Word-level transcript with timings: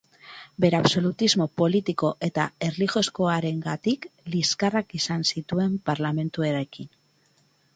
Bere 0.63 0.77
absolutismo 0.77 1.45
politiko 1.61 2.09
eta 2.27 2.45
erlijiozkoarengatik 2.69 4.09
liskarrak 4.37 4.97
izan 5.01 5.29
zituen 5.35 5.77
Parlamentuarekin. 5.91 6.91